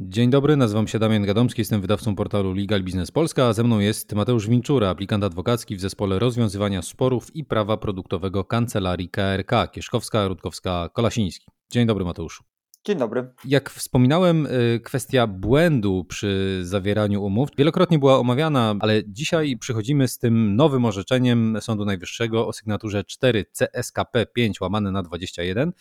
[0.00, 3.78] Dzień dobry, nazywam się Damian Gadomski, jestem wydawcą portalu Legal Business Polska, a ze mną
[3.78, 10.28] jest Mateusz Winczura, aplikant adwokacki w zespole rozwiązywania sporów i prawa produktowego Kancelarii KRK, Kieszkowska,
[10.28, 11.46] Rutkowska, Kolasiński.
[11.70, 12.44] Dzień dobry Mateuszu.
[12.84, 13.28] Dzień dobry.
[13.44, 20.18] Jak wspominałem, y, kwestia błędu przy zawieraniu umów wielokrotnie była omawiana, ale dzisiaj przychodzimy z
[20.18, 25.72] tym nowym orzeczeniem Sądu Najwyższego o sygnaturze 4 CSKP 5 łamane na 21.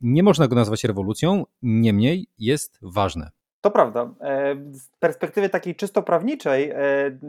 [0.00, 3.37] Nie można go nazwać rewolucją, niemniej jest ważne.
[3.60, 4.14] To prawda.
[4.20, 6.76] E, z perspektywy takiej czysto prawniczej, e,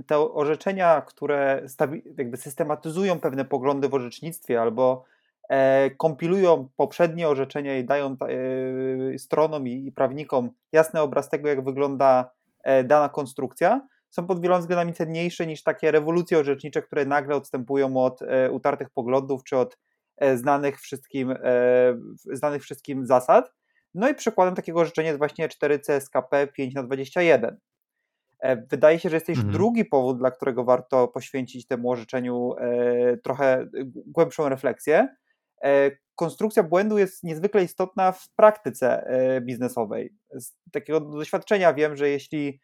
[0.07, 1.67] te orzeczenia, które
[2.17, 5.05] jakby systematyzują pewne poglądy w orzecznictwie albo
[5.49, 8.15] e, kompilują poprzednie orzeczenia i dają
[9.17, 12.31] stronom i prawnikom jasny obraz tego, jak wygląda
[12.83, 18.19] dana konstrukcja, są pod wieloma względami cenniejsze niż takie rewolucje orzecznicze, które nagle odstępują od
[18.51, 19.77] utartych poglądów czy od
[20.35, 21.35] znanych wszystkim,
[22.33, 23.53] znanych wszystkim zasad.
[23.93, 27.57] No i przykładem takiego orzeczenia jest właśnie 4 CSKP 5 na 21.
[28.39, 29.53] E, wydaje się, że jest też mhm.
[29.53, 33.67] drugi powód, dla którego warto poświęcić temu orzeczeniu e, trochę
[34.05, 35.15] głębszą refleksję.
[35.63, 40.13] E, konstrukcja błędu jest niezwykle istotna w praktyce biznesowej.
[40.31, 42.61] Z takiego doświadczenia wiem, że jeśli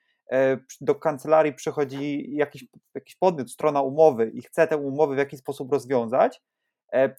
[0.81, 5.71] do kancelarii przychodzi jakiś, jakiś podmiot, strona umowy i chce tę umowę w jakiś sposób
[5.71, 6.41] rozwiązać,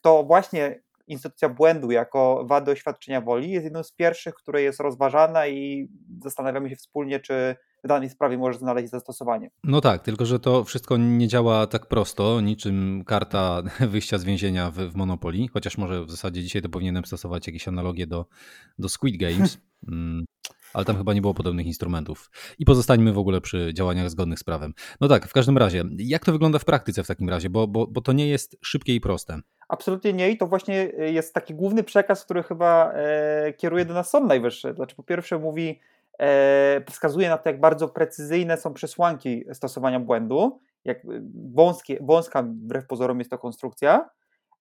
[0.02, 5.46] to właśnie instytucja błędu jako wady oświadczenia woli jest jedną z pierwszych, które jest rozważana
[5.46, 5.88] i
[6.22, 9.50] zastanawiamy się wspólnie, czy w danej sprawie może znaleźć zastosowanie.
[9.64, 14.70] No tak, tylko że to wszystko nie działa tak prosto, niczym karta wyjścia z więzienia
[14.70, 18.26] w, w Monopoly, chociaż może w zasadzie dzisiaj to powinienem stosować jakieś analogie do,
[18.78, 19.58] do Squid Games.
[20.77, 22.30] Ale tam chyba nie było podobnych instrumentów.
[22.58, 24.74] I pozostańmy w ogóle przy działaniach zgodnych z prawem.
[25.00, 27.86] No tak, w każdym razie, jak to wygląda w praktyce w takim razie, bo, bo,
[27.86, 29.38] bo to nie jest szybkie i proste.
[29.69, 33.94] Absolutnie nie i to właśnie e, jest taki główny przekaz, który chyba e, kieruje do
[33.94, 34.74] nas Sąd Najwyższy.
[34.74, 35.80] Znaczy po pierwsze mówi,
[36.19, 40.98] e, wskazuje na to, jak bardzo precyzyjne są przesłanki stosowania błędu, jak
[41.54, 44.10] wąskie, wąska wbrew pozorom jest to konstrukcja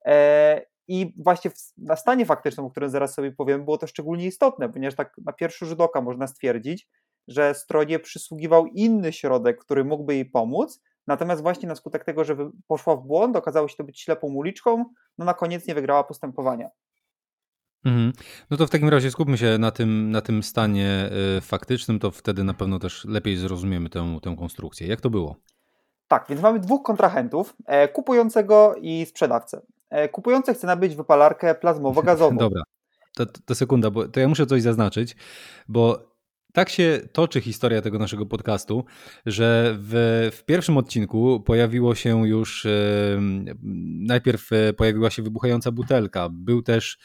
[0.05, 4.25] e, i właśnie w, na stanie faktycznym, o którym zaraz sobie powiem, było to szczególnie
[4.25, 6.87] istotne, ponieważ tak na pierwszy rzut oka można stwierdzić,
[7.27, 12.35] że stronie przysługiwał inny środek, który mógłby jej pomóc, Natomiast właśnie na skutek tego, że
[12.67, 14.85] poszła w błąd, okazało się to być ślepą uliczką,
[15.17, 16.69] no na koniec nie wygrała postępowania.
[17.85, 18.13] Mhm.
[18.49, 22.11] No to w takim razie skupmy się na tym, na tym stanie y, faktycznym, to
[22.11, 24.87] wtedy na pewno też lepiej zrozumiemy tę, tę konstrukcję.
[24.87, 25.35] Jak to było?
[26.07, 29.61] Tak, więc mamy dwóch kontrahentów, e, kupującego i sprzedawcę.
[29.89, 32.37] E, kupujący chce nabyć wypalarkę plazmowo-gazową.
[32.47, 32.63] Dobra,
[33.15, 35.15] to, to sekunda, bo to ja muszę coś zaznaczyć,
[35.67, 36.15] bo
[36.55, 38.85] tak się toczy historia tego naszego podcastu,
[39.25, 42.69] że w, w pierwszym odcinku pojawiło się już, e,
[43.99, 46.97] najpierw e, pojawiła się wybuchająca butelka, był też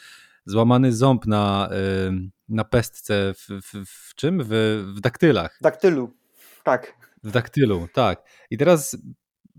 [0.45, 1.75] złamany ząb na, e,
[2.49, 4.43] na pestce w, w, w czym?
[4.43, 4.49] W,
[4.97, 5.57] w daktylach.
[5.59, 6.13] W daktylu,
[6.63, 6.93] tak.
[7.23, 8.23] W daktylu, tak.
[8.49, 8.97] I teraz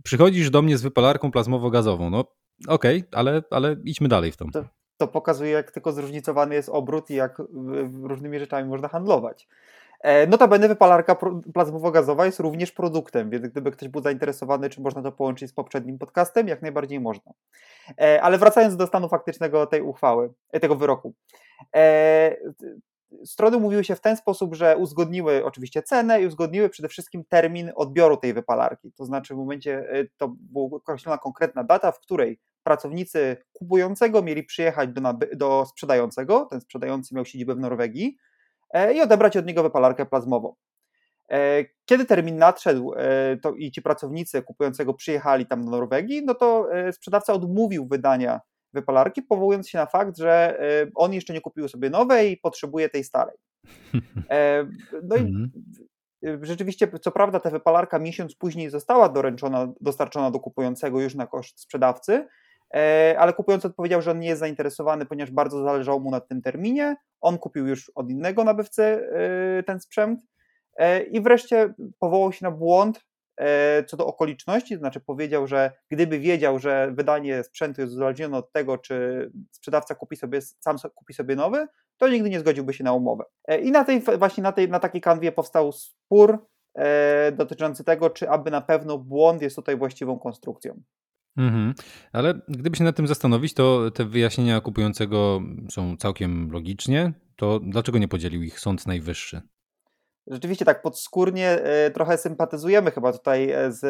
[0.04, 2.10] przychodzisz do mnie z wypalarką plazmowo-gazową.
[2.10, 2.24] No
[2.68, 4.50] okej, okay, ale, ale idźmy dalej w tą.
[4.50, 4.64] To,
[4.96, 7.42] to pokazuje, jak tylko zróżnicowany jest obrót i jak
[8.02, 9.48] różnymi rzeczami można handlować.
[10.02, 11.14] E, notabene wypalarka
[11.54, 15.98] plazmowo-gazowa jest również produktem, więc gdyby ktoś był zainteresowany, czy można to połączyć z poprzednim
[15.98, 17.32] podcastem, jak najbardziej można.
[18.00, 21.14] E, ale wracając do stanu faktycznego tej uchwały, e, tego wyroku.
[23.24, 27.72] Strony mówiły się w ten sposób, że uzgodniły oczywiście cenę i uzgodniły przede wszystkim termin
[27.74, 28.92] odbioru tej wypalarki.
[28.92, 29.84] To znaczy w momencie,
[30.16, 35.00] to była określona konkretna data, w której pracownicy kupującego mieli przyjechać do,
[35.36, 38.18] do sprzedającego, ten sprzedający miał siedzibę w Norwegii,
[38.72, 40.54] E, i odebrać od niego wypalarkę plazmową.
[41.30, 46.34] E, kiedy termin nadszedł e, to i ci pracownicy kupującego przyjechali tam do Norwegii, no
[46.34, 48.40] to sprzedawca odmówił wydania
[48.72, 50.58] wypalarki, powołując się na fakt, że
[50.94, 53.36] on jeszcze nie kupił sobie nowej i potrzebuje tej starej.
[55.02, 55.50] No i mhm.
[56.42, 61.60] rzeczywiście, co prawda, ta wypalarka miesiąc później została doręczona, dostarczona do kupującego już na koszt
[61.60, 62.28] sprzedawcy,
[63.18, 66.96] ale kupujący odpowiedział, że on nie jest zainteresowany, ponieważ bardzo zależało mu na tym terminie.
[67.20, 70.20] On kupił już od innego nabywcy e, ten sprzęt
[70.76, 73.04] e, i wreszcie powołał się na błąd
[73.86, 78.52] co do okoliczności, to znaczy powiedział, że gdyby wiedział, że wydanie sprzętu jest uzależnione od
[78.52, 81.66] tego, czy sprzedawca kupi sobie, sam kupi sobie nowy,
[81.96, 83.24] to nigdy nie zgodziłby się na umowę.
[83.62, 86.46] I na tej, właśnie na, tej, na takiej kanwie powstał spór
[87.32, 90.82] dotyczący tego, czy aby na pewno błąd jest tutaj właściwą konstrukcją.
[91.36, 91.74] Mhm.
[92.12, 95.40] Ale gdyby się nad tym zastanowić, to te wyjaśnienia kupującego
[95.70, 97.12] są całkiem logicznie.
[97.36, 99.40] To dlaczego nie podzielił ich Sąd Najwyższy?
[100.26, 103.82] Rzeczywiście tak podskórnie e, trochę sympatyzujemy chyba tutaj e, z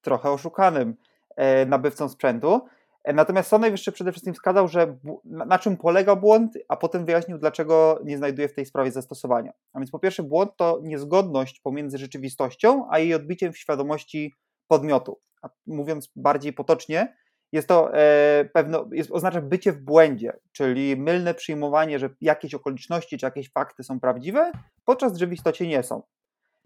[0.00, 0.94] trochę oszukanym
[1.36, 2.60] e, nabywcą sprzętu.
[3.04, 7.38] E, natomiast Sąd Najwyższy przede wszystkim wskazał, że na czym polega błąd, a potem wyjaśnił,
[7.38, 9.52] dlaczego nie znajduje w tej sprawie zastosowania.
[9.72, 14.34] A więc po pierwsze, błąd to niezgodność pomiędzy rzeczywistością, a jej odbiciem w świadomości
[14.68, 15.20] podmiotu.
[15.42, 17.16] A mówiąc bardziej potocznie,
[17.52, 23.18] jest to e, pewno, jest, oznacza bycie w błędzie, czyli mylne przyjmowanie, że jakieś okoliczności
[23.18, 24.52] czy jakieś fakty są prawdziwe,
[24.84, 26.02] podczas gdy w istocie nie są.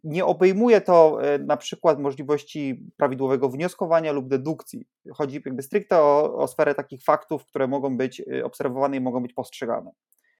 [0.04, 4.86] Nie obejmuje to e, na przykład możliwości prawidłowego wnioskowania lub dedukcji.
[5.12, 9.22] Chodzi jakby stricte o, o sferę takich faktów, które mogą być e, obserwowane i mogą
[9.22, 9.90] być postrzegane.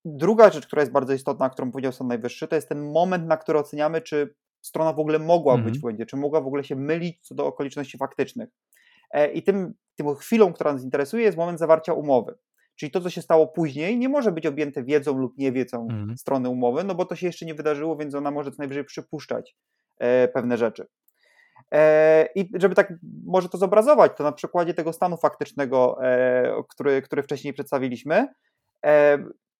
[0.04, 3.36] Druga rzecz, która jest bardzo istotna, którą powiedział Sąd Najwyższy, to jest ten moment, na
[3.36, 5.80] który oceniamy, czy strona w ogóle mogła być w mhm.
[5.80, 8.48] błędzie, czy mogła w ogóle się mylić co do okoliczności faktycznych.
[9.10, 12.34] E, I tym, tym chwilą, która nas interesuje, jest moment zawarcia umowy.
[12.76, 16.18] Czyli to, co się stało później, nie może być objęte wiedzą lub niewiedzą mhm.
[16.18, 19.56] strony umowy, no bo to się jeszcze nie wydarzyło, więc ona może co najwyżej przypuszczać
[19.98, 20.86] e, pewne rzeczy.
[21.72, 22.94] E, I żeby tak
[23.24, 25.98] może to zobrazować, to na przykładzie tego stanu faktycznego,
[26.68, 28.28] który, który wcześniej przedstawiliśmy,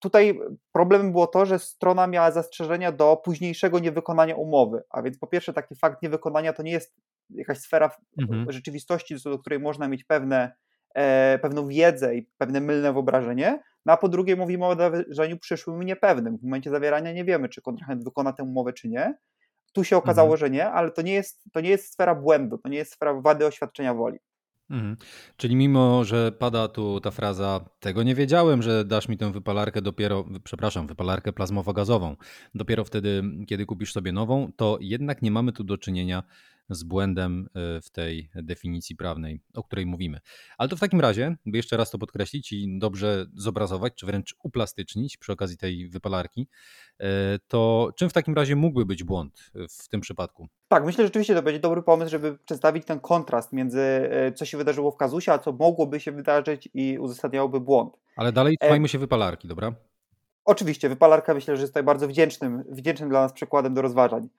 [0.03, 0.39] tutaj
[0.71, 4.83] problemem było to, że strona miała zastrzeżenia do późniejszego niewykonania umowy.
[4.89, 6.95] A więc po pierwsze, taki fakt niewykonania to nie jest
[7.29, 7.91] jakaś sfera
[8.21, 8.51] mhm.
[8.51, 10.55] rzeczywistości, do której można mieć pewne
[10.95, 15.83] e, pewną wiedzę i pewne mylne wyobrażenie, no a po drugie mówimy o wydarzeniu przyszłym
[15.83, 16.37] i niepewnym.
[16.37, 19.13] W momencie zawierania nie wiemy, czy kontrahent wykona tę umowę, czy nie.
[19.73, 20.39] Tu się okazało, mhm.
[20.39, 23.13] że nie, ale to nie, jest, to nie jest sfera błędu, to nie jest sfera
[23.13, 24.19] wady oświadczenia woli.
[24.73, 24.97] Mhm.
[25.37, 29.81] Czyli mimo, że pada tu ta fraza, tego nie wiedziałem, że dasz mi tę wypalarkę
[29.81, 32.15] dopiero, przepraszam, wypalarkę plazmowo-gazową,
[32.55, 36.23] dopiero wtedy, kiedy kupisz sobie nową, to jednak nie mamy tu do czynienia
[36.69, 40.19] z błędem e, w tej definicji prawnej, o której mówimy.
[40.57, 44.35] Ale to w takim razie, by jeszcze raz to podkreślić i dobrze zobrazować, czy wręcz
[44.43, 46.47] uplastycznić przy okazji tej wypalarki,
[46.99, 47.05] e,
[47.47, 50.47] to czym w takim razie mógłby być błąd w tym przypadku?
[50.67, 54.45] Tak, myślę, że rzeczywiście to będzie dobry pomysł, żeby przedstawić ten kontrast między e, co
[54.45, 57.97] się wydarzyło w kazusie, a co mogłoby się wydarzyć i uzasadniałoby błąd.
[58.15, 59.73] Ale dalej trzymajmy się wypalarki, dobra?
[60.45, 64.29] Oczywiście, wypalarka myślę, że jest tutaj bardzo wdzięcznym, wdzięcznym dla nas przykładem do rozważań.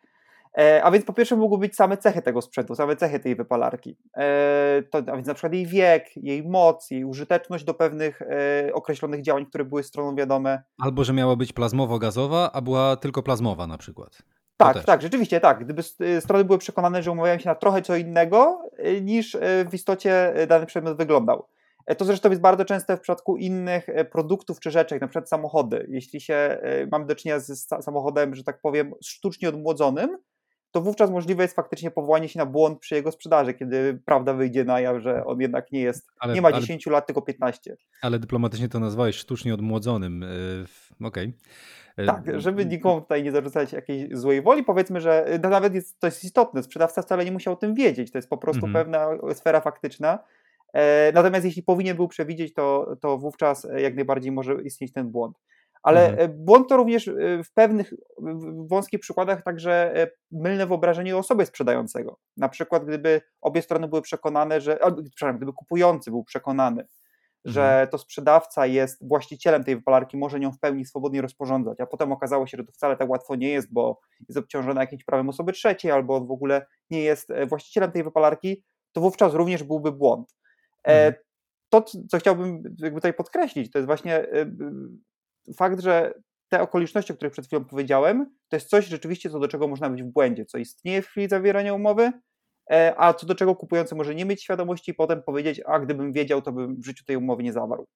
[0.58, 3.98] E, a więc po pierwsze mogły być same cechy tego sprzętu, same cechy tej wypalarki.
[4.16, 8.70] E, to, a więc na przykład jej wiek, jej moc, jej użyteczność do pewnych e,
[8.74, 10.62] określonych działań, które były stroną wiadome.
[10.78, 14.18] Albo, że miała być plazmowo-gazowa, a była tylko plazmowa na przykład.
[14.56, 15.64] tak, tak, rzeczywiście tak.
[15.64, 15.82] Gdyby
[16.20, 18.62] strony były przekonane, że umawiają się na trochę co innego,
[19.02, 19.36] niż
[19.70, 21.46] w istocie dany przedmiot wyglądał.
[21.98, 25.86] To zresztą jest bardzo częste w przypadku innych produktów czy rzeczy, na przykład samochody.
[25.90, 26.58] Jeśli się
[26.92, 30.18] mamy do czynienia z samochodem, że tak powiem, sztucznie odmłodzonym,
[30.74, 34.64] to wówczas możliwe jest faktycznie powołanie się na błąd przy jego sprzedaży, kiedy prawda wyjdzie
[34.64, 37.76] na jaw, że on jednak nie jest, ale, nie ma 10 ale, lat, tylko 15.
[38.02, 40.20] Ale dyplomatycznie to nazwałeś sztucznie odmłodzonym.
[41.00, 41.32] Yy, Okej.
[41.92, 42.06] Okay.
[42.06, 46.06] Tak, żeby nikomu tutaj nie zarzucać jakiejś złej woli, powiedzmy, że y, nawet jest, to
[46.06, 48.84] jest istotne, sprzedawca wcale nie musiał o tym wiedzieć, to jest po prostu mhm.
[48.84, 50.18] pewna sfera faktyczna.
[50.72, 55.10] E, natomiast jeśli powinien był przewidzieć, to, to wówczas e, jak najbardziej może istnieć ten
[55.10, 55.38] błąd.
[55.84, 56.30] Ale mhm.
[56.30, 57.12] E, błąd to również e,
[57.44, 57.92] w pewnych
[58.66, 62.18] wąskich przykładach także e, mylne wyobrażenie osoby sprzedającego.
[62.36, 64.78] Na przykład, gdyby obie strony były przekonane, że,
[65.10, 66.88] przepraszam, gdyby kupujący był przekonany, mhm.
[67.44, 72.12] że to sprzedawca jest właścicielem tej wypalarki, może nią w pełni swobodnie rozporządzać, a potem
[72.12, 75.52] okazało się, że to wcale tak łatwo nie jest, bo jest obciążona jakimś prawem osoby
[75.52, 80.34] trzeciej, albo w ogóle nie jest właścicielem tej wypalarki, to wówczas również byłby błąd.
[80.84, 81.14] Mhm.
[81.68, 82.62] To, co chciałbym
[82.94, 84.26] tutaj podkreślić, to jest właśnie
[85.56, 86.14] fakt, że
[86.48, 89.90] te okoliczności, o których przed chwilą powiedziałem, to jest coś rzeczywiście, co do czego można
[89.90, 92.12] być w błędzie, co istnieje w chwili zawierania umowy,
[92.70, 96.12] e, a co do czego kupujący może nie mieć świadomości i potem powiedzieć, a gdybym
[96.12, 97.86] wiedział, to bym w życiu tej umowy nie zawarł.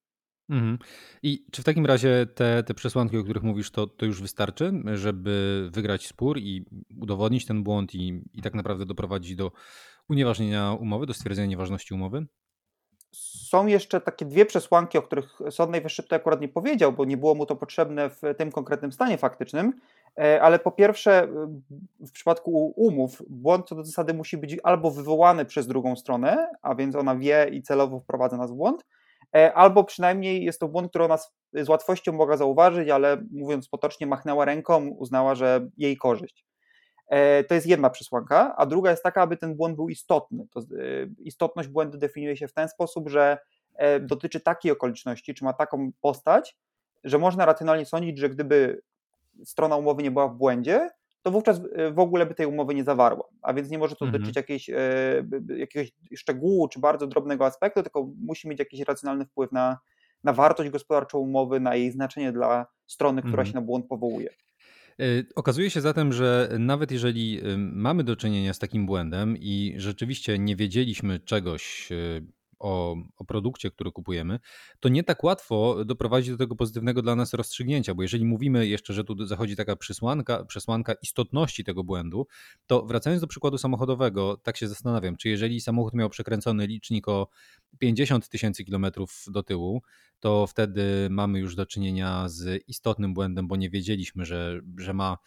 [0.50, 0.78] Mhm.
[1.23, 4.73] I czy w takim razie te, te przesłanki, o których mówisz, to, to już wystarczy,
[4.95, 6.67] żeby wygrać spór i
[7.00, 9.52] udowodnić ten błąd i, i tak naprawdę doprowadzić do
[10.09, 12.26] unieważnienia umowy, do stwierdzenia nieważności umowy?
[13.12, 17.17] Są jeszcze takie dwie przesłanki, o których Sąd Najwyższy tutaj akurat nie powiedział, bo nie
[17.17, 19.73] było mu to potrzebne w tym konkretnym stanie faktycznym,
[20.19, 21.29] e, ale po pierwsze,
[22.00, 26.75] w przypadku umów, błąd co do zasady musi być albo wywołany przez drugą stronę, a
[26.75, 28.85] więc ona wie i celowo wprowadza nas w błąd,
[29.37, 31.19] e, albo przynajmniej jest to błąd, który ona
[31.53, 36.48] z łatwością mogła zauważyć, ale mówiąc potocznie, machnęła ręką, uznała, że jej korzyść.
[37.09, 40.47] E, to jest jedna przesłanka, a druga jest taka, aby ten błąd był istotny.
[40.50, 40.65] To, e,
[41.19, 43.38] istotność błędu definiuje się w ten sposób, że
[43.75, 46.57] e, dotyczy takiej okoliczności, czy ma taką postać,
[47.05, 48.83] że można racjonalnie sądzić, że gdyby
[49.45, 50.91] strona umowy nie była w błędzie,
[51.23, 51.61] to wówczas
[51.93, 53.25] w ogóle by tej umowy nie zawarła.
[53.43, 54.12] A więc nie może to mhm.
[54.12, 54.71] dotyczyć jakiejś,
[55.57, 59.79] jakiegoś szczegółu czy bardzo drobnego aspektu, tylko musi mieć jakiś racjonalny wpływ na,
[60.25, 63.47] na wartość gospodarczą umowy, na jej znaczenie dla strony, która mhm.
[63.47, 64.31] się na błąd powołuje.
[65.00, 70.38] E, okazuje się zatem, że nawet jeżeli mamy do czynienia z takim błędem i rzeczywiście
[70.38, 72.21] nie wiedzieliśmy czegoś, e,
[72.59, 74.38] o, o produkcie, który kupujemy,
[74.81, 78.95] to nie tak łatwo doprowadzić do tego pozytywnego dla nas rozstrzygnięcia, bo jeżeli mówimy jeszcze,
[78.95, 82.27] że tu zachodzi taka przesłanka, przesłanka istotności tego błędu,
[82.67, 87.29] to wracając do przykładu samochodowego, tak się zastanawiam, czy jeżeli samochód miał przekręcony licznik o
[87.79, 89.83] 50 tysięcy kilometrów do tyłu,
[90.21, 95.19] to wtedy mamy już do czynienia z istotnym błędem, bo nie wiedzieliśmy, że, że ma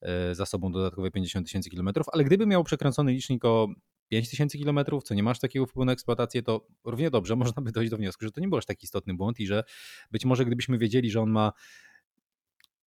[0.00, 3.68] e, za sobą dodatkowe 50 tysięcy kilometrów, ale gdyby miał przekręcony licznik o
[4.10, 7.90] 5000 km, co nie masz takiego wpływu na eksploatację, to równie dobrze można by dojść
[7.90, 9.64] do wniosku, że to nie był aż taki istotny błąd i że
[10.10, 11.52] być może gdybyśmy wiedzieli, że on ma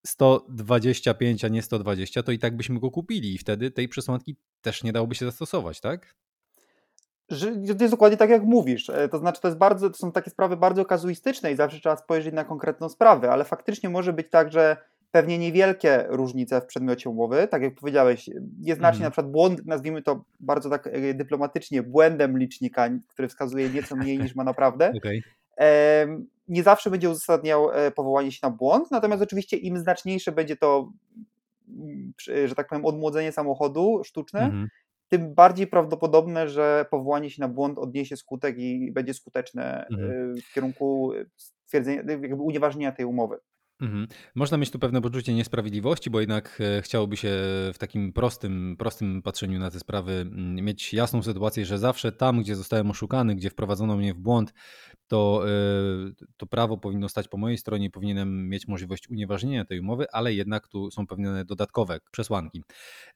[0.06, 4.82] 125, a nie 120, to i tak byśmy go kupili i wtedy tej przesłanki też
[4.82, 6.14] nie dałoby się zastosować, tak?
[7.28, 8.90] Że jest dokładnie tak, jak mówisz.
[8.90, 11.96] E, to znaczy, to, jest bardzo, to są takie sprawy bardzo kazuistyczne i zawsze trzeba
[11.96, 14.76] spojrzeć na konkretną sprawę, ale faktycznie może być tak, że
[15.14, 18.30] pewnie niewielkie różnice w przedmiocie umowy, tak jak powiedziałeś,
[18.60, 19.06] nieznacznie mm.
[19.06, 24.18] na przykład błąd, nazwijmy to bardzo tak e, dyplomatycznie, błędem licznika, który wskazuje nieco mniej
[24.18, 25.20] niż ma naprawdę, okay.
[26.48, 30.92] nie zawsze będzie uzasadniał e, powołanie się na błąd, natomiast oczywiście im znaczniejsze będzie to,
[32.46, 34.68] że tak powiem, odmłodzenie samochodu sztuczne, mm -hmm.
[35.08, 40.42] tym bardziej prawdopodobne, że powołanie się na błąd odniesie skutek i będzie skuteczne mm -hmm.
[40.42, 43.38] w kierunku stwierdzenia, jakby unieważnienia tej umowy.
[43.80, 44.06] Mhm.
[44.34, 47.28] Można mieć tu pewne poczucie niesprawiedliwości, bo jednak e, chciałoby się
[47.74, 52.40] w takim prostym, prostym patrzeniu na te sprawy mm, mieć jasną sytuację, że zawsze tam,
[52.40, 54.52] gdzie zostałem oszukany, gdzie wprowadzono mnie w błąd,
[55.08, 55.50] to, e,
[56.36, 60.68] to prawo powinno stać po mojej stronie, powinienem mieć możliwość unieważnienia tej umowy, ale jednak
[60.68, 62.62] tu są pewne dodatkowe przesłanki.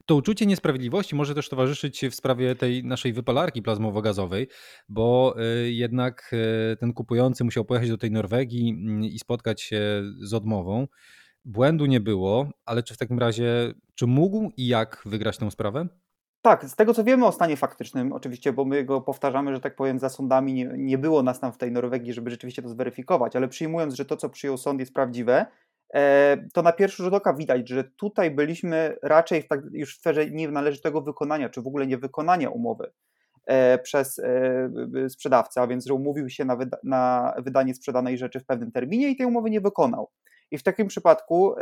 [0.05, 4.47] To uczucie niesprawiedliwości może też towarzyszyć w sprawie tej naszej wypalarki plazmowo-gazowej,
[4.89, 6.35] bo e, jednak
[6.79, 10.87] ten kupujący musiał pojechać do tej Norwegii mm, i spotkać się z odmową.
[11.45, 15.87] Błędu nie było, ale czy w takim razie, czy mógł i jak wygrać tę sprawę?
[16.41, 19.75] Tak, z tego co wiemy o stanie faktycznym, oczywiście, bo my go powtarzamy, że tak
[19.75, 23.35] powiem, za sądami nie, nie było nas tam w tej Norwegii, żeby rzeczywiście to zweryfikować,
[23.35, 25.45] ale przyjmując, że to, co przyjął sąd, jest prawdziwe,
[25.93, 29.99] e, to na pierwszy rzut oka widać, że tutaj byliśmy raczej w tak, już w
[29.99, 32.91] sferze nienależytego wykonania, czy w ogóle niewykonania umowy
[33.45, 38.39] e, przez e, sprzedawcę, a więc że umówił się na, wyda na wydanie sprzedanej rzeczy
[38.39, 40.09] w pewnym terminie i tej umowy nie wykonał.
[40.51, 41.55] I w takim przypadku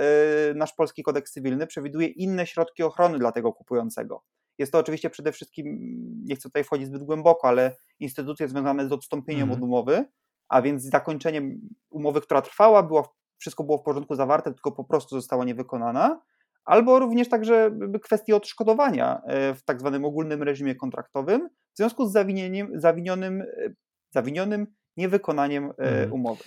[0.55, 4.23] nasz polski kodeks cywilny przewiduje inne środki ochrony dla tego kupującego.
[4.57, 5.77] Jest to oczywiście przede wszystkim,
[6.23, 9.55] nie chcę tutaj wchodzić zbyt głęboko, ale instytucje związane z odstąpieniem mm.
[9.55, 10.05] od umowy,
[10.49, 15.15] a więc zakończeniem umowy, która trwała, było, wszystko było w porządku zawarte, tylko po prostu
[15.15, 16.21] została niewykonana,
[16.65, 22.11] albo również także kwestie odszkodowania e, w tak zwanym ogólnym reżimie kontraktowym w związku z
[22.11, 23.45] zawinieniem, zawinionym, e,
[24.13, 24.67] zawinionym
[24.97, 26.13] niewykonaniem e, mhm.
[26.13, 26.43] umowy.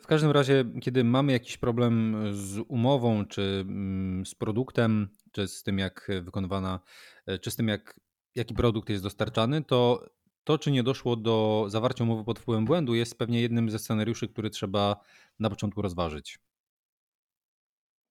[0.00, 5.62] W każdym razie, kiedy mamy jakiś problem z umową czy mm, z produktem, czy z
[5.62, 6.80] tym, jak wykonywana,
[7.26, 8.00] e, czy z tym, jak,
[8.34, 10.06] jaki produkt jest dostarczany, to
[10.44, 14.28] to, czy nie doszło do zawarcia umowy pod wpływem błędu, jest pewnie jednym ze scenariuszy,
[14.28, 14.96] który trzeba
[15.40, 16.38] na początku rozważyć.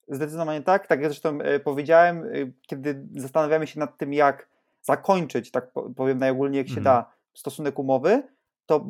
[0.07, 0.87] Zdecydowanie tak.
[0.87, 2.29] Tak jak zresztą e, powiedziałem, e,
[2.67, 4.49] kiedy zastanawiamy się nad tym, jak
[4.81, 6.83] zakończyć, tak powiem najogólniej jak się mhm.
[6.83, 8.23] da, stosunek umowy,
[8.71, 8.85] to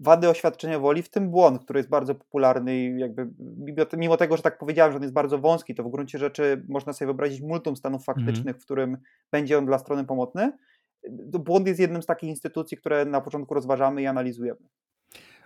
[0.00, 3.30] wady oświadczenia woli, w tym błąd, który jest bardzo popularny i jakby
[3.96, 6.92] mimo tego, że tak powiedziałem, że on jest bardzo wąski, to w gruncie rzeczy można
[6.92, 8.16] sobie wyobrazić multum stanów mhm.
[8.16, 8.60] faktycznych, mm.
[8.60, 8.98] w którym
[9.30, 10.52] będzie on dla strony pomocny.
[11.40, 14.60] Błąd jest jednym z takich instytucji, które na początku rozważamy i analizujemy.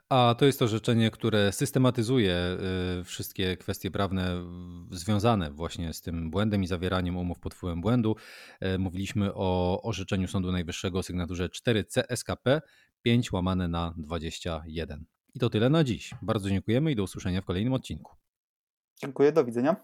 [0.09, 2.57] A to jest to życzenie, które systematyzuje
[3.01, 4.45] y, wszystkie kwestie prawne
[4.91, 8.17] związane właśnie z tym błędem i zawieraniem umów pod wpływem błędu.
[8.63, 12.63] Y, mówiliśmy o orzeczeniu Sądu Najwyższego o sygnaturze 4 CSKP
[13.07, 15.05] 5 łamane na 21.
[15.35, 16.15] I to tyle na dziś.
[16.23, 18.17] Bardzo dziękujemy i do usłyszenia w kolejnym odcinku.
[19.01, 19.77] Dziękuję, do widzenia.